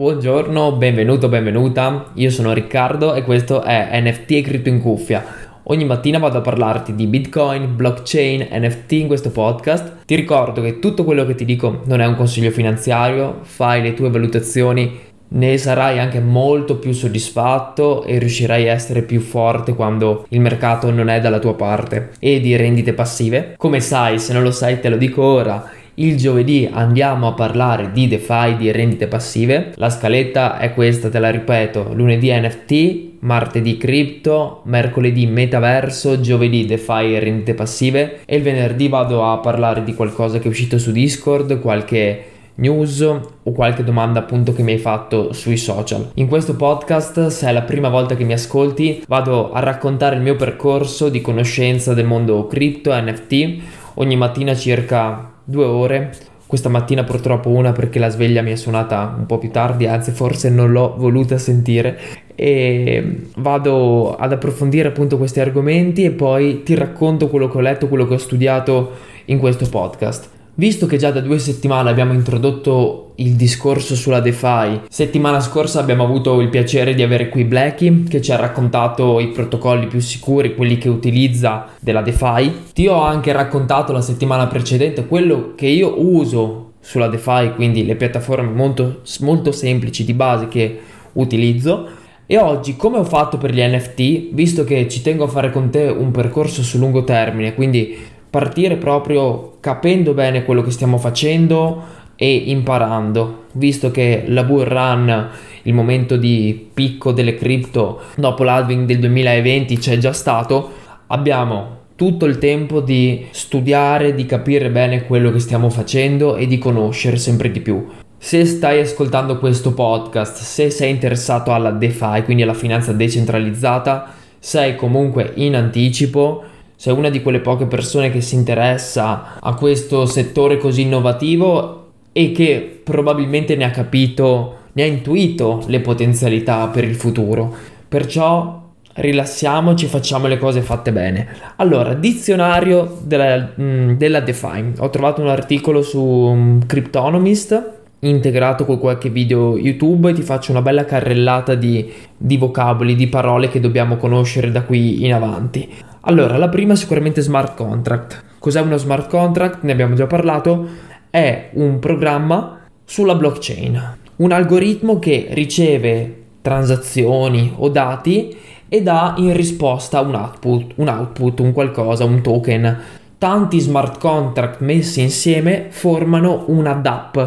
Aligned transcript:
Buongiorno, 0.00 0.76
benvenuto, 0.76 1.28
benvenuta. 1.28 2.06
Io 2.14 2.30
sono 2.30 2.54
Riccardo 2.54 3.12
e 3.12 3.22
questo 3.22 3.60
è 3.60 4.00
NFT 4.00 4.30
e 4.30 4.40
Cripto 4.40 4.70
in 4.70 4.80
Cuffia. 4.80 5.22
Ogni 5.64 5.84
mattina 5.84 6.18
vado 6.18 6.38
a 6.38 6.40
parlarti 6.40 6.94
di 6.94 7.06
Bitcoin, 7.06 7.76
blockchain, 7.76 8.48
NFT 8.50 8.92
in 8.92 9.08
questo 9.08 9.28
podcast. 9.28 10.06
Ti 10.06 10.14
ricordo 10.14 10.62
che 10.62 10.78
tutto 10.78 11.04
quello 11.04 11.26
che 11.26 11.34
ti 11.34 11.44
dico 11.44 11.82
non 11.84 12.00
è 12.00 12.06
un 12.06 12.16
consiglio 12.16 12.50
finanziario, 12.50 13.40
fai 13.42 13.82
le 13.82 13.92
tue 13.92 14.08
valutazioni, 14.08 14.98
ne 15.32 15.58
sarai 15.58 15.98
anche 15.98 16.20
molto 16.20 16.78
più 16.78 16.92
soddisfatto 16.92 18.04
e 18.04 18.18
riuscirai 18.18 18.70
a 18.70 18.72
essere 18.72 19.02
più 19.02 19.20
forte 19.20 19.74
quando 19.74 20.24
il 20.30 20.40
mercato 20.40 20.90
non 20.90 21.10
è 21.10 21.20
dalla 21.20 21.40
tua 21.40 21.54
parte. 21.54 22.12
E 22.18 22.40
di 22.40 22.56
rendite 22.56 22.94
passive, 22.94 23.52
come 23.58 23.80
sai, 23.80 24.18
se 24.18 24.32
non 24.32 24.44
lo 24.44 24.50
sai 24.50 24.80
te 24.80 24.88
lo 24.88 24.96
dico 24.96 25.22
ora 25.22 25.72
il 26.00 26.16
giovedì 26.16 26.68
andiamo 26.70 27.28
a 27.28 27.32
parlare 27.32 27.92
di 27.92 28.08
DeFi, 28.08 28.56
di 28.56 28.70
rendite 28.70 29.06
passive. 29.06 29.72
La 29.76 29.90
scaletta 29.90 30.58
è 30.58 30.72
questa, 30.72 31.10
te 31.10 31.18
la 31.18 31.30
ripeto. 31.30 31.92
Lunedì 31.92 32.30
NFT, 32.32 33.18
martedì 33.20 33.76
cripto, 33.76 34.62
mercoledì 34.64 35.26
metaverso, 35.26 36.20
giovedì 36.20 36.64
DeFi 36.64 37.14
e 37.14 37.18
rendite 37.18 37.52
passive 37.52 38.20
e 38.24 38.36
il 38.36 38.42
venerdì 38.42 38.88
vado 38.88 39.30
a 39.30 39.38
parlare 39.38 39.84
di 39.84 39.94
qualcosa 39.94 40.38
che 40.38 40.44
è 40.44 40.48
uscito 40.48 40.78
su 40.78 40.90
Discord, 40.90 41.60
qualche 41.60 42.24
news 42.54 43.00
o 43.00 43.52
qualche 43.52 43.84
domanda 43.84 44.20
appunto 44.20 44.54
che 44.54 44.62
mi 44.62 44.72
hai 44.72 44.78
fatto 44.78 45.34
sui 45.34 45.58
social. 45.58 46.12
In 46.14 46.28
questo 46.28 46.56
podcast, 46.56 47.26
se 47.26 47.46
è 47.46 47.52
la 47.52 47.62
prima 47.62 47.90
volta 47.90 48.16
che 48.16 48.24
mi 48.24 48.32
ascolti, 48.32 49.02
vado 49.06 49.52
a 49.52 49.60
raccontare 49.60 50.16
il 50.16 50.22
mio 50.22 50.36
percorso 50.36 51.10
di 51.10 51.20
conoscenza 51.20 51.92
del 51.92 52.06
mondo 52.06 52.46
cripto 52.46 52.90
NFT 52.94 53.78
ogni 53.94 54.16
mattina 54.16 54.54
circa 54.54 55.29
due 55.50 55.64
ore. 55.64 56.12
Questa 56.46 56.68
mattina 56.68 57.04
purtroppo 57.04 57.50
una 57.50 57.72
perché 57.72 57.98
la 57.98 58.08
sveglia 58.08 58.42
mi 58.42 58.50
è 58.50 58.56
suonata 58.56 59.14
un 59.16 59.26
po' 59.26 59.38
più 59.38 59.50
tardi, 59.50 59.86
anzi 59.86 60.10
forse 60.10 60.50
non 60.50 60.72
l'ho 60.72 60.94
voluta 60.96 61.38
sentire 61.38 61.96
e 62.34 63.28
vado 63.36 64.16
ad 64.16 64.32
approfondire 64.32 64.88
appunto 64.88 65.16
questi 65.16 65.38
argomenti 65.38 66.04
e 66.04 66.10
poi 66.10 66.62
ti 66.64 66.74
racconto 66.74 67.28
quello 67.28 67.48
che 67.48 67.58
ho 67.58 67.60
letto, 67.60 67.86
quello 67.86 68.06
che 68.06 68.14
ho 68.14 68.18
studiato 68.18 68.92
in 69.26 69.38
questo 69.38 69.68
podcast. 69.68 70.39
Visto 70.54 70.86
che 70.86 70.96
già 70.96 71.10
da 71.10 71.20
due 71.20 71.38
settimane 71.38 71.88
abbiamo 71.88 72.12
introdotto 72.12 73.12
il 73.16 73.34
discorso 73.34 73.94
sulla 73.94 74.20
DeFi, 74.20 74.82
settimana 74.88 75.40
scorsa 75.40 75.80
abbiamo 75.80 76.04
avuto 76.04 76.40
il 76.40 76.48
piacere 76.48 76.94
di 76.94 77.02
avere 77.02 77.28
qui 77.28 77.44
Blacky 77.44 78.04
che 78.04 78.20
ci 78.20 78.32
ha 78.32 78.36
raccontato 78.36 79.20
i 79.20 79.28
protocolli 79.28 79.86
più 79.86 80.00
sicuri, 80.00 80.54
quelli 80.54 80.76
che 80.78 80.88
utilizza 80.88 81.68
della 81.78 82.02
DeFi. 82.02 82.52
Ti 82.72 82.86
ho 82.88 83.00
anche 83.00 83.32
raccontato 83.32 83.92
la 83.92 84.00
settimana 84.00 84.46
precedente 84.48 85.06
quello 85.06 85.52
che 85.54 85.66
io 85.66 85.94
uso 85.98 86.72
sulla 86.80 87.08
DeFi, 87.08 87.52
quindi 87.54 87.84
le 87.84 87.96
piattaforme 87.96 88.50
molto, 88.50 89.02
molto 89.20 89.52
semplici 89.52 90.04
di 90.04 90.14
base 90.14 90.48
che 90.48 90.80
utilizzo. 91.12 91.88
E 92.26 92.38
oggi, 92.38 92.76
come 92.76 92.98
ho 92.98 93.04
fatto 93.04 93.38
per 93.38 93.52
gli 93.52 93.60
NFT, 93.60 94.32
visto 94.32 94.64
che 94.64 94.88
ci 94.88 95.02
tengo 95.02 95.24
a 95.24 95.28
fare 95.28 95.50
con 95.50 95.68
te 95.70 95.88
un 95.88 96.10
percorso 96.10 96.62
su 96.62 96.78
lungo 96.78 97.02
termine, 97.02 97.54
quindi 97.54 97.98
partire 98.30 98.76
proprio 98.76 99.56
capendo 99.60 100.14
bene 100.14 100.44
quello 100.44 100.62
che 100.62 100.70
stiamo 100.70 100.96
facendo 100.96 101.98
e 102.14 102.34
imparando, 102.34 103.46
visto 103.52 103.90
che 103.90 104.24
la 104.26 104.44
bull 104.44 104.64
run, 104.64 105.28
il 105.62 105.74
momento 105.74 106.16
di 106.16 106.68
picco 106.72 107.12
delle 107.12 107.34
cripto 107.34 108.02
dopo 108.16 108.44
l'halving 108.44 108.86
del 108.86 108.98
2020 109.00 109.78
c'è 109.78 109.98
già 109.98 110.12
stato, 110.12 110.70
abbiamo 111.08 111.78
tutto 111.96 112.26
il 112.26 112.38
tempo 112.38 112.80
di 112.80 113.26
studiare, 113.30 114.14
di 114.14 114.26
capire 114.26 114.70
bene 114.70 115.04
quello 115.04 115.30
che 115.32 115.38
stiamo 115.38 115.68
facendo 115.68 116.36
e 116.36 116.46
di 116.46 116.56
conoscere 116.56 117.16
sempre 117.16 117.50
di 117.50 117.60
più. 117.60 117.86
Se 118.16 118.44
stai 118.44 118.80
ascoltando 118.80 119.38
questo 119.38 119.72
podcast, 119.72 120.42
se 120.42 120.70
sei 120.70 120.90
interessato 120.90 121.52
alla 121.52 121.70
DeFi, 121.70 122.22
quindi 122.24 122.42
alla 122.42 122.54
finanza 122.54 122.92
decentralizzata, 122.92 124.14
sei 124.38 124.76
comunque 124.76 125.32
in 125.36 125.56
anticipo 125.56 126.44
sei 126.80 126.94
una 126.94 127.10
di 127.10 127.20
quelle 127.20 127.40
poche 127.40 127.66
persone 127.66 128.10
che 128.10 128.22
si 128.22 128.36
interessa 128.36 129.38
a 129.38 129.52
questo 129.52 130.06
settore 130.06 130.56
così 130.56 130.80
innovativo 130.80 131.88
e 132.10 132.32
che 132.32 132.80
probabilmente 132.82 133.54
ne 133.54 133.64
ha 133.64 133.70
capito, 133.70 134.54
ne 134.72 134.84
ha 134.84 134.86
intuito 134.86 135.62
le 135.66 135.80
potenzialità 135.80 136.68
per 136.68 136.84
il 136.84 136.94
futuro. 136.94 137.54
Perciò 137.86 138.62
rilassiamoci, 138.94 139.84
facciamo 139.88 140.26
le 140.26 140.38
cose 140.38 140.62
fatte 140.62 140.90
bene. 140.90 141.28
Allora, 141.56 141.92
dizionario 141.92 143.00
della, 143.02 143.52
mm, 143.60 143.90
della 143.98 144.20
DeFi. 144.20 144.72
Ho 144.78 144.88
trovato 144.88 145.20
un 145.20 145.28
articolo 145.28 145.82
su 145.82 146.00
um, 146.00 146.64
Cryptonomist 146.64 147.78
integrato 147.98 148.64
con 148.64 148.78
qualche 148.78 149.10
video 149.10 149.58
YouTube 149.58 150.08
e 150.08 150.14
ti 150.14 150.22
faccio 150.22 150.52
una 150.52 150.62
bella 150.62 150.86
carrellata 150.86 151.54
di, 151.54 151.92
di 152.16 152.38
vocaboli, 152.38 152.94
di 152.94 153.08
parole 153.08 153.50
che 153.50 153.60
dobbiamo 153.60 153.98
conoscere 153.98 154.50
da 154.50 154.62
qui 154.62 155.04
in 155.04 155.12
avanti. 155.12 155.68
Allora, 156.02 156.38
la 156.38 156.48
prima 156.48 156.72
è 156.72 156.76
sicuramente 156.76 157.20
smart 157.20 157.54
contract. 157.56 158.24
Cos'è 158.38 158.60
uno 158.60 158.78
smart 158.78 159.10
contract? 159.10 159.62
Ne 159.62 159.72
abbiamo 159.72 159.94
già 159.94 160.06
parlato. 160.06 160.66
È 161.10 161.50
un 161.54 161.78
programma 161.78 162.60
sulla 162.84 163.14
blockchain, 163.14 163.96
un 164.16 164.32
algoritmo 164.32 164.98
che 164.98 165.28
riceve 165.32 166.22
transazioni 166.40 167.52
o 167.56 167.68
dati 167.68 168.34
e 168.68 168.82
dà 168.82 169.14
in 169.18 169.34
risposta 169.34 170.00
un 170.00 170.14
output, 170.14 170.72
un 170.76 170.88
output, 170.88 171.40
un 171.40 171.52
qualcosa, 171.52 172.04
un 172.04 172.22
token. 172.22 172.78
Tanti 173.18 173.60
smart 173.60 173.98
contract 173.98 174.60
messi 174.60 175.02
insieme 175.02 175.66
formano 175.68 176.44
una 176.46 176.72
DApp, 176.72 177.18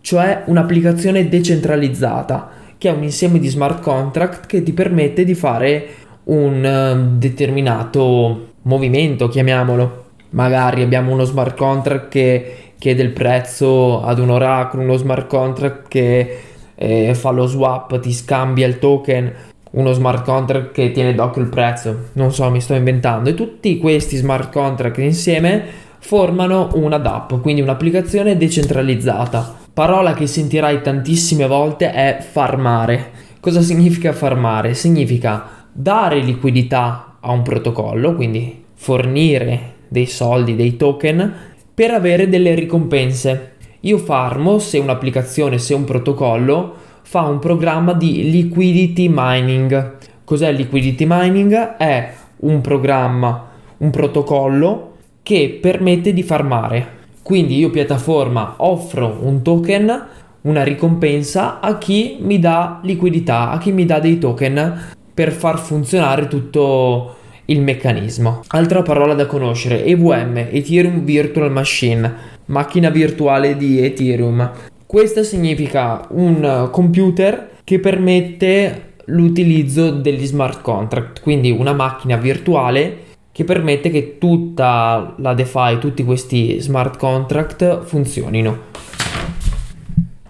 cioè 0.00 0.44
un'applicazione 0.46 1.28
decentralizzata, 1.28 2.48
che 2.78 2.88
è 2.88 2.92
un 2.92 3.02
insieme 3.02 3.40
di 3.40 3.48
smart 3.48 3.82
contract 3.82 4.46
che 4.46 4.62
ti 4.62 4.72
permette 4.72 5.24
di 5.24 5.34
fare 5.34 5.88
un 6.24 6.64
uh, 6.64 7.18
determinato 7.18 8.48
movimento, 8.62 9.28
chiamiamolo. 9.28 10.04
Magari 10.30 10.82
abbiamo 10.82 11.12
uno 11.12 11.24
smart 11.24 11.56
contract 11.56 12.08
che 12.08 12.56
chiede 12.78 13.02
il 13.02 13.10
prezzo 13.10 14.02
ad 14.02 14.18
un 14.18 14.30
oracolo, 14.30 14.82
uno 14.82 14.96
smart 14.96 15.26
contract 15.26 15.88
che 15.88 16.38
eh, 16.74 17.14
fa 17.14 17.30
lo 17.30 17.46
swap, 17.46 18.00
ti 18.00 18.12
scambia 18.12 18.66
il 18.66 18.78
token, 18.78 19.32
uno 19.72 19.92
smart 19.92 20.24
contract 20.24 20.72
che 20.72 20.90
tiene 20.92 21.14
d'occhio 21.14 21.42
il 21.42 21.48
prezzo. 21.48 22.08
Non 22.14 22.32
so, 22.32 22.48
mi 22.50 22.60
sto 22.60 22.74
inventando. 22.74 23.28
E 23.28 23.34
tutti 23.34 23.78
questi 23.78 24.16
smart 24.16 24.50
contract 24.50 24.98
insieme 24.98 25.62
formano 25.98 26.70
una 26.74 26.98
DApp, 26.98 27.34
quindi 27.42 27.60
un'applicazione 27.60 28.36
decentralizzata. 28.36 29.58
Parola 29.72 30.14
che 30.14 30.26
sentirai 30.26 30.80
tantissime 30.80 31.46
volte 31.46 31.92
è 31.92 32.18
farmare. 32.20 33.10
Cosa 33.40 33.60
significa 33.60 34.12
farmare? 34.12 34.74
Significa 34.74 35.59
dare 35.80 36.20
liquidità 36.20 37.16
a 37.20 37.30
un 37.32 37.42
protocollo, 37.42 38.14
quindi 38.14 38.64
fornire 38.74 39.74
dei 39.88 40.06
soldi, 40.06 40.54
dei 40.54 40.76
token 40.76 41.32
per 41.72 41.90
avere 41.90 42.28
delle 42.28 42.54
ricompense. 42.54 43.52
Io 43.80 43.96
farmo 43.96 44.58
se 44.58 44.78
un'applicazione, 44.78 45.58
se 45.58 45.72
un 45.72 45.84
protocollo 45.84 46.74
fa 47.02 47.22
un 47.22 47.38
programma 47.38 47.94
di 47.94 48.30
liquidity 48.30 49.08
mining. 49.10 49.96
Cos'è 50.24 50.52
liquidity 50.52 51.06
mining? 51.08 51.76
È 51.76 52.12
un 52.40 52.60
programma, 52.60 53.48
un 53.78 53.90
protocollo 53.90 54.96
che 55.22 55.58
permette 55.60 56.12
di 56.12 56.22
farmare. 56.22 56.98
Quindi 57.22 57.56
io 57.56 57.70
piattaforma 57.70 58.54
offro 58.58 59.18
un 59.22 59.42
token, 59.42 60.06
una 60.42 60.62
ricompensa 60.62 61.60
a 61.60 61.78
chi 61.78 62.18
mi 62.20 62.38
dà 62.38 62.80
liquidità, 62.82 63.50
a 63.50 63.58
chi 63.58 63.72
mi 63.72 63.86
dà 63.86 63.98
dei 63.98 64.18
token 64.18 64.98
per 65.20 65.32
far 65.32 65.58
funzionare 65.58 66.28
tutto 66.28 67.16
il 67.44 67.60
meccanismo. 67.60 68.40
Altra 68.46 68.80
parola 68.80 69.12
da 69.12 69.26
conoscere, 69.26 69.84
EVM, 69.84 70.46
Ethereum 70.50 71.04
Virtual 71.04 71.52
Machine, 71.52 72.10
macchina 72.46 72.88
virtuale 72.88 73.54
di 73.58 73.84
Ethereum. 73.84 74.50
Questo 74.86 75.22
significa 75.22 76.06
un 76.12 76.70
computer 76.72 77.50
che 77.64 77.80
permette 77.80 78.92
l'utilizzo 79.08 79.90
degli 79.90 80.24
smart 80.24 80.62
contract, 80.62 81.20
quindi 81.20 81.50
una 81.50 81.74
macchina 81.74 82.16
virtuale 82.16 82.96
che 83.30 83.44
permette 83.44 83.90
che 83.90 84.16
tutta 84.16 85.16
la 85.18 85.34
DeFi, 85.34 85.76
tutti 85.80 86.02
questi 86.02 86.58
smart 86.60 86.96
contract 86.96 87.82
funzionino. 87.84 88.58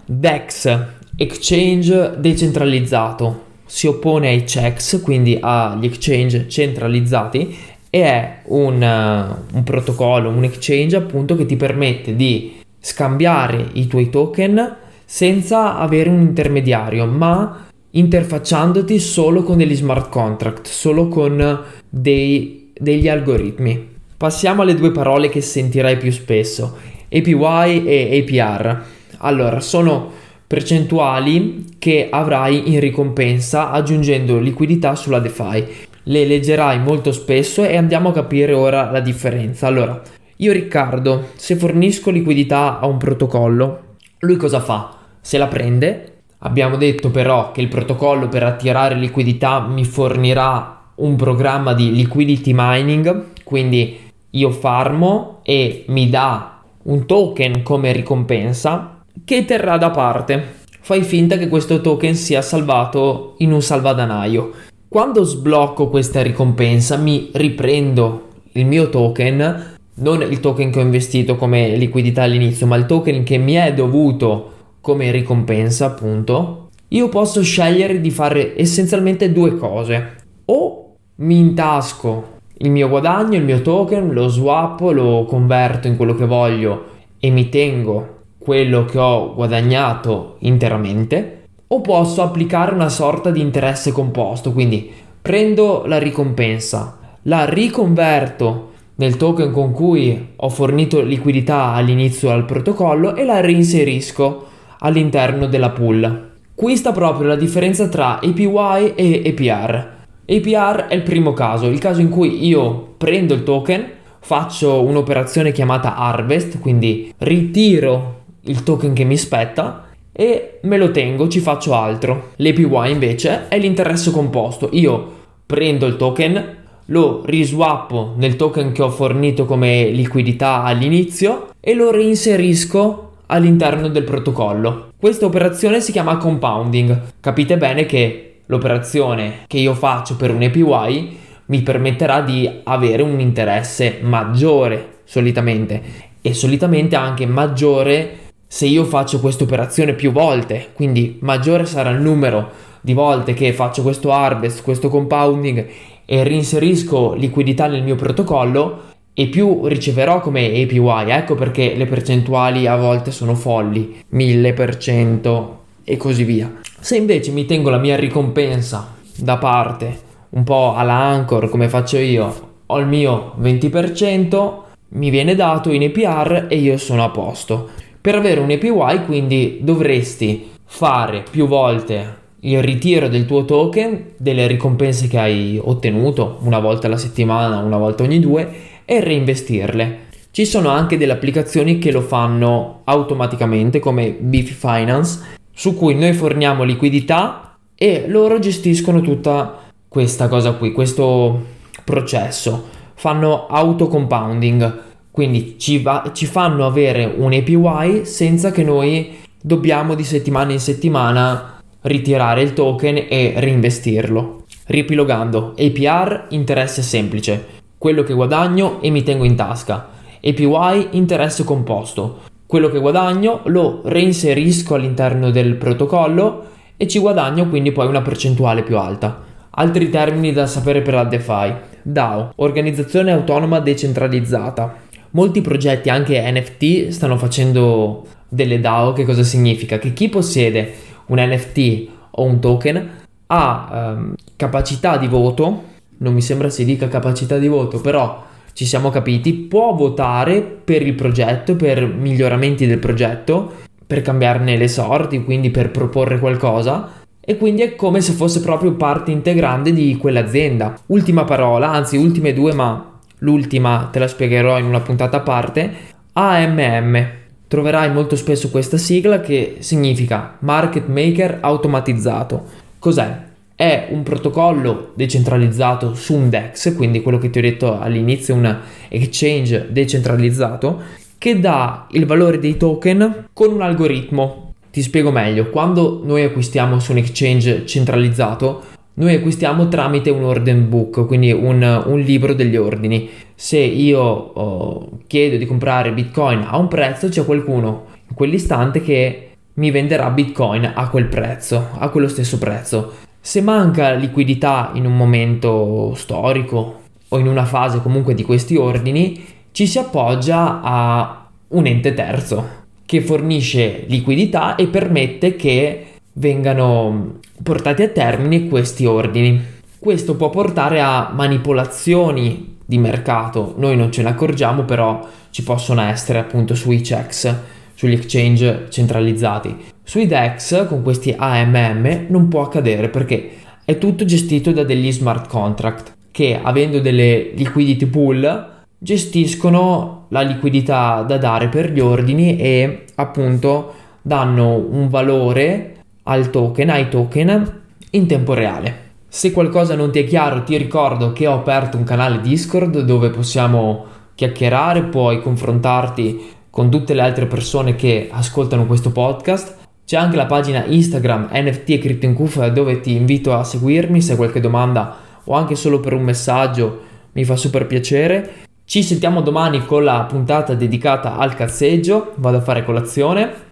DEX, 0.05 0.79
exchange 1.15 2.15
decentralizzato, 2.17 3.50
si 3.71 3.87
oppone 3.87 4.27
ai 4.27 4.43
checks, 4.43 4.99
quindi 5.01 5.37
agli 5.39 5.85
exchange 5.85 6.49
centralizzati, 6.49 7.57
e 7.89 8.03
è 8.03 8.39
un, 8.47 8.73
uh, 8.75 9.55
un 9.55 9.63
protocollo, 9.63 10.27
un 10.27 10.43
exchange 10.43 10.97
appunto 10.97 11.37
che 11.37 11.45
ti 11.45 11.55
permette 11.55 12.13
di 12.13 12.59
scambiare 12.77 13.69
i 13.73 13.87
tuoi 13.87 14.09
token 14.09 14.75
senza 15.05 15.77
avere 15.77 16.09
un 16.09 16.19
intermediario, 16.19 17.05
ma 17.05 17.67
interfacciandoti 17.91 18.99
solo 18.99 19.41
con 19.41 19.55
degli 19.55 19.75
smart 19.75 20.09
contract, 20.09 20.67
solo 20.67 21.07
con 21.07 21.63
dei, 21.87 22.73
degli 22.77 23.07
algoritmi. 23.07 23.87
Passiamo 24.17 24.63
alle 24.63 24.75
due 24.75 24.91
parole 24.91 25.29
che 25.29 25.39
sentirai 25.39 25.95
più 25.95 26.11
spesso, 26.11 26.75
APY 27.09 27.85
e 27.85 28.25
APR. 28.27 28.83
Allora, 29.19 29.61
sono 29.61 30.19
percentuali 30.51 31.75
che 31.79 32.09
avrai 32.11 32.73
in 32.73 32.81
ricompensa 32.81 33.71
aggiungendo 33.71 34.37
liquidità 34.37 34.95
sulla 34.95 35.19
DeFi. 35.19 35.65
Le 36.03 36.25
leggerai 36.25 36.77
molto 36.77 37.13
spesso 37.13 37.63
e 37.63 37.77
andiamo 37.77 38.09
a 38.09 38.11
capire 38.11 38.51
ora 38.51 38.91
la 38.91 38.99
differenza. 38.99 39.67
Allora, 39.67 40.01
io 40.35 40.51
Riccardo, 40.51 41.29
se 41.35 41.55
fornisco 41.55 42.09
liquidità 42.09 42.79
a 42.81 42.85
un 42.85 42.97
protocollo, 42.97 43.95
lui 44.19 44.35
cosa 44.35 44.59
fa? 44.59 44.97
Se 45.21 45.37
la 45.37 45.47
prende. 45.47 46.15
Abbiamo 46.39 46.75
detto 46.75 47.11
però 47.11 47.53
che 47.53 47.61
il 47.61 47.69
protocollo 47.69 48.27
per 48.27 48.43
attirare 48.43 48.95
liquidità 48.95 49.61
mi 49.61 49.85
fornirà 49.85 50.81
un 50.95 51.15
programma 51.15 51.73
di 51.73 51.93
liquidity 51.93 52.51
mining, 52.53 53.27
quindi 53.45 53.97
io 54.31 54.49
farmo 54.49 55.39
e 55.43 55.85
mi 55.87 56.09
dà 56.09 56.59
un 56.83 57.05
token 57.05 57.63
come 57.63 57.93
ricompensa 57.93 59.00
che 59.25 59.45
terrà 59.45 59.77
da 59.77 59.89
parte. 59.89 60.59
Fai 60.81 61.03
finta 61.03 61.37
che 61.37 61.47
questo 61.47 61.81
token 61.81 62.15
sia 62.15 62.41
salvato 62.41 63.35
in 63.37 63.51
un 63.51 63.61
salvadanaio. 63.61 64.51
Quando 64.87 65.23
sblocco 65.23 65.87
questa 65.89 66.21
ricompensa 66.21 66.97
mi 66.97 67.29
riprendo 67.33 68.29
il 68.53 68.65
mio 68.65 68.89
token, 68.89 69.77
non 69.95 70.21
il 70.21 70.39
token 70.39 70.71
che 70.71 70.79
ho 70.79 70.83
investito 70.83 71.35
come 71.35 71.75
liquidità 71.75 72.23
all'inizio, 72.23 72.67
ma 72.67 72.75
il 72.75 72.85
token 72.85 73.23
che 73.23 73.37
mi 73.37 73.53
è 73.53 73.73
dovuto 73.73 74.51
come 74.81 75.11
ricompensa, 75.11 75.85
appunto. 75.85 76.69
Io 76.89 77.07
posso 77.07 77.41
scegliere 77.41 78.01
di 78.01 78.11
fare 78.11 78.59
essenzialmente 78.59 79.31
due 79.31 79.55
cose. 79.55 80.15
O 80.45 80.95
mi 81.17 81.37
intasco 81.37 82.39
il 82.57 82.71
mio 82.71 82.89
guadagno, 82.89 83.37
il 83.37 83.43
mio 83.43 83.61
token, 83.61 84.11
lo 84.11 84.27
swap, 84.27 84.81
lo 84.81 85.25
converto 85.25 85.87
in 85.87 85.95
quello 85.95 86.15
che 86.15 86.25
voglio 86.25 86.85
e 87.19 87.29
mi 87.29 87.49
tengo 87.49 88.20
quello 88.43 88.85
che 88.85 88.97
ho 88.97 89.35
guadagnato 89.35 90.37
interamente, 90.39 91.43
o 91.67 91.79
posso 91.81 92.23
applicare 92.23 92.73
una 92.73 92.89
sorta 92.89 93.29
di 93.29 93.39
interesse 93.39 93.91
composto, 93.91 94.51
quindi 94.51 94.91
prendo 95.21 95.83
la 95.85 95.99
ricompensa, 95.99 96.97
la 97.23 97.45
riconverto 97.45 98.69
nel 98.95 99.15
token 99.15 99.51
con 99.51 99.71
cui 99.71 100.33
ho 100.35 100.49
fornito 100.49 101.01
liquidità 101.01 101.73
all'inizio 101.73 102.31
al 102.31 102.45
protocollo 102.45 103.15
e 103.15 103.23
la 103.23 103.39
reinserisco 103.39 104.47
all'interno 104.79 105.45
della 105.45 105.69
pool. 105.69 106.29
Qui 106.55 106.75
sta 106.75 106.91
proprio 106.91 107.27
la 107.27 107.35
differenza 107.35 107.87
tra 107.87 108.19
APY 108.19 108.93
e 108.95 109.23
APR. 109.25 109.89
APR 110.27 110.87
è 110.87 110.95
il 110.95 111.03
primo 111.03 111.33
caso, 111.33 111.67
il 111.67 111.79
caso 111.79 112.01
in 112.01 112.09
cui 112.09 112.45
io 112.45 112.95
prendo 112.97 113.33
il 113.33 113.43
token, 113.43 113.85
faccio 114.19 114.83
un'operazione 114.83 115.51
chiamata 115.51 115.95
harvest, 115.95 116.59
quindi 116.59 117.13
ritiro 117.19 118.20
il 118.43 118.63
token 118.63 118.93
che 118.93 119.03
mi 119.03 119.17
spetta 119.17 119.87
e 120.11 120.59
me 120.63 120.77
lo 120.77 120.91
tengo, 120.91 121.27
ci 121.27 121.39
faccio 121.39 121.73
altro. 121.73 122.31
L'APY 122.37 122.91
invece 122.91 123.47
è 123.47 123.57
l'interesse 123.57 124.11
composto. 124.11 124.69
Io 124.73 125.19
prendo 125.45 125.85
il 125.85 125.95
token, 125.95 126.57
lo 126.85 127.21
riswappo 127.25 128.13
nel 128.17 128.35
token 128.35 128.71
che 128.71 128.81
ho 128.81 128.89
fornito 128.89 129.45
come 129.45 129.89
liquidità 129.89 130.63
all'inizio 130.63 131.49
e 131.59 131.73
lo 131.73 131.91
reinserisco 131.91 133.11
all'interno 133.27 133.87
del 133.87 134.03
protocollo. 134.03 134.89
Questa 134.97 135.25
operazione 135.25 135.79
si 135.79 135.91
chiama 135.91 136.17
compounding. 136.17 137.13
Capite 137.19 137.57
bene 137.57 137.85
che 137.85 138.41
l'operazione 138.45 139.45
che 139.47 139.57
io 139.57 139.73
faccio 139.73 140.15
per 140.15 140.31
un 140.31 140.43
APY 140.43 141.17
mi 141.45 141.61
permetterà 141.61 142.21
di 142.21 142.49
avere 142.63 143.01
un 143.01 143.19
interesse 143.19 143.99
maggiore 144.01 144.99
solitamente 145.05 145.81
e 146.21 146.33
solitamente 146.33 146.95
anche 146.95 147.25
maggiore 147.25 148.30
se 148.53 148.65
io 148.65 148.83
faccio 148.83 149.21
questa 149.21 149.45
operazione 149.45 149.93
più 149.93 150.11
volte, 150.11 150.71
quindi 150.73 151.17
maggiore 151.21 151.65
sarà 151.65 151.89
il 151.91 152.01
numero 152.01 152.51
di 152.81 152.91
volte 152.91 153.33
che 153.33 153.53
faccio 153.53 153.81
questo 153.81 154.11
harvest, 154.11 154.61
questo 154.61 154.89
compounding 154.89 155.65
e 156.03 156.23
reinserisco 156.23 157.13
liquidità 157.13 157.67
nel 157.67 157.81
mio 157.81 157.95
protocollo 157.95 158.89
e 159.13 159.27
più 159.27 159.67
riceverò 159.67 160.19
come 160.19 160.47
APY. 160.47 161.11
Ecco 161.11 161.35
perché 161.35 161.75
le 161.75 161.85
percentuali 161.85 162.67
a 162.67 162.75
volte 162.75 163.11
sono 163.11 163.35
folli, 163.35 164.03
1000% 164.13 165.47
e 165.85 165.95
così 165.95 166.25
via. 166.25 166.53
Se 166.77 166.97
invece 166.97 167.31
mi 167.31 167.45
tengo 167.45 167.69
la 167.69 167.77
mia 167.77 167.95
ricompensa 167.95 168.95
da 169.15 169.37
parte, 169.37 169.97
un 170.31 170.43
po' 170.43 170.75
alla 170.75 170.95
Anchor 170.95 171.47
come 171.47 171.69
faccio 171.69 171.97
io, 171.97 172.49
ho 172.65 172.79
il 172.79 172.87
mio 172.87 173.33
20%, 173.39 174.53
mi 174.89 175.09
viene 175.09 175.35
dato 175.35 175.71
in 175.71 175.83
APR 175.83 176.47
e 176.49 176.57
io 176.57 176.77
sono 176.77 177.05
a 177.05 177.09
posto. 177.11 177.69
Per 178.01 178.15
avere 178.15 178.39
un 178.39 178.49
APY 178.49 179.05
quindi 179.05 179.59
dovresti 179.61 180.49
fare 180.65 181.23
più 181.29 181.45
volte 181.45 182.17
il 182.39 182.59
ritiro 182.63 183.07
del 183.07 183.27
tuo 183.27 183.45
token, 183.45 184.13
delle 184.17 184.47
ricompense 184.47 185.07
che 185.07 185.19
hai 185.19 185.59
ottenuto, 185.63 186.39
una 186.41 186.57
volta 186.57 186.87
alla 186.87 186.97
settimana, 186.97 187.59
una 187.59 187.77
volta 187.77 188.01
ogni 188.01 188.19
due, 188.19 188.51
e 188.85 189.01
reinvestirle. 189.01 189.99
Ci 190.31 190.45
sono 190.45 190.69
anche 190.69 190.97
delle 190.97 191.11
applicazioni 191.11 191.77
che 191.77 191.91
lo 191.91 192.01
fanno 192.01 192.81
automaticamente 192.85 193.79
come 193.79 194.17
Beefy 194.19 194.53
Finance, 194.53 195.19
su 195.53 195.75
cui 195.75 195.93
noi 195.93 196.13
forniamo 196.13 196.63
liquidità 196.63 197.57
e 197.75 198.05
loro 198.07 198.39
gestiscono 198.39 199.01
tutta 199.01 199.59
questa 199.87 200.27
cosa 200.27 200.53
qui, 200.53 200.71
questo 200.71 201.39
processo. 201.83 202.67
Fanno 202.95 203.45
auto 203.45 203.87
compounding, 203.87 204.89
quindi 205.11 205.55
ci, 205.59 205.79
va, 205.79 206.11
ci 206.13 206.25
fanno 206.25 206.65
avere 206.65 207.05
un 207.17 207.33
APY 207.33 208.05
senza 208.05 208.51
che 208.51 208.63
noi 208.63 209.17
dobbiamo 209.41 209.93
di 209.93 210.03
settimana 210.03 210.51
in 210.51 210.59
settimana 210.59 211.61
ritirare 211.81 212.41
il 212.41 212.53
token 212.53 213.07
e 213.09 213.33
reinvestirlo. 213.35 214.45
Ripilogando, 214.67 215.53
APR 215.57 216.27
interesse 216.29 216.81
semplice 216.81 217.59
quello 217.81 218.03
che 218.03 218.13
guadagno 218.13 218.79
e 218.79 218.91
mi 218.91 219.01
tengo 219.01 219.23
in 219.23 219.35
tasca. 219.35 219.87
APY 220.23 220.89
interesse 220.91 221.43
composto. 221.43 222.19
Quello 222.45 222.69
che 222.69 222.77
guadagno 222.77 223.41
lo 223.45 223.81
reinserisco 223.83 224.75
all'interno 224.75 225.31
del 225.31 225.55
protocollo 225.55 226.45
e 226.77 226.87
ci 226.87 226.99
guadagno 226.99 227.49
quindi 227.49 227.71
poi 227.71 227.87
una 227.87 228.03
percentuale 228.03 228.61
più 228.61 228.77
alta. 228.77 229.23
Altri 229.49 229.89
termini 229.89 230.31
da 230.31 230.45
sapere 230.45 230.83
per 230.83 230.93
la 230.93 231.05
DeFi. 231.05 231.53
DAO, 231.81 232.33
organizzazione 232.35 233.13
autonoma 233.13 233.59
decentralizzata. 233.59 234.75
Molti 235.11 235.41
progetti, 235.41 235.89
anche 235.89 236.21
NFT, 236.31 236.89
stanno 236.89 237.17
facendo 237.17 238.05
delle 238.27 238.59
DAO. 238.59 238.93
Che 238.93 239.05
cosa 239.05 239.23
significa? 239.23 239.77
Che 239.77 239.93
chi 239.93 240.09
possiede 240.09 240.73
un 241.07 241.17
NFT 241.19 241.87
o 242.11 242.23
un 242.23 242.39
token 242.39 242.89
ha 243.27 243.93
um, 243.95 244.15
capacità 244.35 244.97
di 244.97 245.07
voto 245.07 245.69
non 246.01 246.13
mi 246.13 246.21
sembra 246.21 246.49
si 246.49 246.65
dica 246.65 246.87
capacità 246.87 247.37
di 247.37 247.47
voto, 247.47 247.79
però 247.79 248.23
ci 248.53 248.65
siamo 248.65 248.89
capiti, 248.89 249.33
può 249.33 249.73
votare 249.73 250.41
per 250.41 250.81
il 250.81 250.93
progetto, 250.93 251.55
per 251.55 251.85
miglioramenti 251.85 252.65
del 252.65 252.79
progetto, 252.79 253.53
per 253.85 254.01
cambiarne 254.01 254.57
le 254.57 254.67
sorti, 254.67 255.23
quindi 255.23 255.49
per 255.51 255.71
proporre 255.71 256.19
qualcosa 256.19 256.99
e 257.23 257.37
quindi 257.37 257.61
è 257.61 257.75
come 257.75 258.01
se 258.01 258.13
fosse 258.13 258.41
proprio 258.41 258.73
parte 258.73 259.11
integrante 259.11 259.71
di 259.73 259.95
quell'azienda. 259.95 260.75
Ultima 260.87 261.23
parola, 261.23 261.71
anzi 261.71 261.97
ultime 261.97 262.33
due, 262.33 262.53
ma 262.53 262.90
l'ultima 263.21 263.89
te 263.91 263.99
la 263.99 264.07
spiegherò 264.07 264.59
in 264.59 264.65
una 264.65 264.81
puntata 264.81 265.17
a 265.17 265.21
parte. 265.21 265.71
AMM. 266.13 267.09
Troverai 267.47 267.91
molto 267.91 268.15
spesso 268.15 268.49
questa 268.49 268.77
sigla 268.77 269.19
che 269.19 269.57
significa 269.59 270.37
Market 270.39 270.87
Maker 270.87 271.39
automatizzato. 271.41 272.45
Cos'è? 272.79 273.29
è 273.61 273.89
un 273.91 274.01
protocollo 274.01 274.89
decentralizzato 274.95 275.93
su 275.93 276.15
un 276.15 276.31
DEX, 276.31 276.75
quindi 276.75 277.03
quello 277.03 277.19
che 277.19 277.29
ti 277.29 277.37
ho 277.37 277.43
detto 277.43 277.79
all'inizio, 277.79 278.33
un 278.33 278.57
exchange 278.87 279.67
decentralizzato, 279.69 280.81
che 281.19 281.39
dà 281.39 281.85
il 281.91 282.07
valore 282.07 282.39
dei 282.39 282.57
token 282.57 283.27
con 283.31 283.53
un 283.53 283.61
algoritmo. 283.61 284.53
Ti 284.71 284.81
spiego 284.81 285.11
meglio, 285.11 285.51
quando 285.51 286.01
noi 286.03 286.23
acquistiamo 286.23 286.79
su 286.79 286.91
un 286.91 286.97
exchange 286.97 287.67
centralizzato, 287.67 288.63
noi 288.93 289.15
acquistiamo 289.15 289.67
tramite 289.67 290.09
un 290.09 290.23
order 290.23 290.57
book, 290.57 291.05
quindi 291.05 291.31
un, 291.31 291.83
un 291.85 291.99
libro 291.99 292.33
degli 292.33 292.57
ordini. 292.57 293.09
Se 293.33 293.57
io 293.57 294.01
oh, 294.01 294.89
chiedo 295.07 295.37
di 295.37 295.45
comprare 295.45 295.93
Bitcoin 295.93 296.45
a 296.47 296.57
un 296.57 296.67
prezzo, 296.67 297.07
c'è 297.07 297.23
qualcuno 297.23 297.85
in 298.09 298.15
quell'istante 298.15 298.81
che 298.81 299.29
mi 299.53 299.71
venderà 299.71 300.09
Bitcoin 300.09 300.71
a 300.75 300.89
quel 300.89 301.05
prezzo, 301.05 301.69
a 301.77 301.89
quello 301.89 302.07
stesso 302.07 302.37
prezzo. 302.37 302.93
Se 303.19 303.41
manca 303.41 303.91
liquidità 303.93 304.71
in 304.73 304.85
un 304.85 304.97
momento 304.97 305.93
storico 305.95 306.79
o 307.07 307.17
in 307.17 307.27
una 307.27 307.45
fase 307.45 307.81
comunque 307.81 308.13
di 308.13 308.23
questi 308.23 308.55
ordini, 308.55 309.23
ci 309.51 309.67
si 309.67 309.79
appoggia 309.79 310.61
a 310.61 311.29
un 311.49 311.65
ente 311.65 311.93
terzo 311.93 312.59
che 312.85 313.01
fornisce 313.01 313.85
liquidità 313.87 314.55
e 314.55 314.67
permette 314.67 315.35
che 315.35 315.85
vengano 316.13 317.19
portati 317.41 317.83
a 317.83 317.89
termine 317.89 318.47
questi 318.47 318.85
ordini. 318.85 319.59
Questo 319.79 320.15
può 320.15 320.29
portare 320.29 320.81
a 320.81 321.11
manipolazioni 321.13 322.57
di 322.65 322.77
mercato, 322.77 323.55
noi 323.57 323.75
non 323.75 323.91
ce 323.91 324.03
ne 324.03 324.09
accorgiamo, 324.09 324.63
però 324.63 325.05
ci 325.31 325.43
possono 325.43 325.81
essere 325.81 326.19
appunto 326.19 326.55
sui 326.55 326.81
checks, 326.81 327.35
sugli 327.73 327.93
exchange 327.93 328.67
centralizzati. 328.69 329.57
Sui 329.83 330.05
DEX 330.05 330.67
con 330.67 330.83
questi 330.83 331.13
AMM 331.17 332.05
non 332.09 332.27
può 332.27 332.43
accadere 332.43 332.89
perché 332.89 333.31
è 333.65 333.77
tutto 333.77 334.05
gestito 334.05 334.51
da 334.51 334.63
degli 334.63 334.91
smart 334.91 335.27
contract 335.27 335.93
che 336.11 336.39
avendo 336.41 336.79
delle 336.79 337.31
liquidity 337.33 337.85
pool 337.85 338.49
gestiscono 338.77 340.05
la 340.09 340.21
liquidità 340.21 341.03
da 341.03 341.17
dare 341.17 341.47
per 341.47 341.71
gli 341.71 341.79
ordini 341.79 342.37
e 342.37 342.85
appunto 342.95 343.73
danno 344.01 344.55
un 344.55 344.89
valore 344.89 345.80
al 346.03 346.29
token, 346.29 346.69
ai 346.69 346.89
token 346.89 347.61
in 347.91 348.07
tempo 348.07 348.33
reale. 348.33 348.89
Se 349.07 349.31
qualcosa 349.31 349.75
non 349.75 349.91
ti 349.91 349.99
è 349.99 350.05
chiaro 350.05 350.43
ti 350.43 350.55
ricordo 350.55 351.11
che 351.11 351.27
ho 351.27 351.33
aperto 351.33 351.77
un 351.77 351.83
canale 351.83 352.21
Discord 352.21 352.79
dove 352.81 353.09
possiamo 353.09 353.85
chiacchierare, 354.15 354.83
puoi 354.83 355.21
confrontarti 355.21 356.29
con 356.49 356.69
tutte 356.69 356.93
le 356.93 357.01
altre 357.01 357.25
persone 357.25 357.75
che 357.75 358.07
ascoltano 358.11 358.65
questo 358.65 358.91
podcast. 358.91 359.57
C'è 359.85 359.97
anche 359.97 360.15
la 360.15 360.25
pagina 360.25 360.63
Instagram 360.65 361.29
NFT 361.33 361.69
e 361.71 361.77
CryptoInCuff 361.79 362.45
dove 362.47 362.79
ti 362.79 362.95
invito 362.95 363.33
a 363.33 363.43
seguirmi 363.43 364.01
se 364.01 364.11
hai 364.11 364.17
qualche 364.17 364.39
domanda 364.39 364.95
o 365.25 365.33
anche 365.33 365.55
solo 365.55 365.79
per 365.79 365.93
un 365.93 366.03
messaggio 366.03 366.81
mi 367.13 367.25
fa 367.25 367.35
super 367.35 367.67
piacere. 367.67 368.33
Ci 368.63 368.83
sentiamo 368.83 369.21
domani 369.21 369.65
con 369.65 369.83
la 369.83 370.05
puntata 370.07 370.53
dedicata 370.53 371.17
al 371.17 371.35
cazzeggio, 371.35 372.13
vado 372.15 372.37
a 372.37 372.41
fare 372.41 372.63
colazione. 372.63 373.50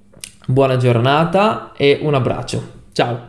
Buona 0.49 0.77
giornata 0.77 1.73
e 1.77 1.99
un 2.01 2.15
abbraccio. 2.15 2.87
Ciao! 2.91 3.27